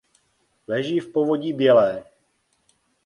[0.67, 2.03] Leží v povodí Bělé.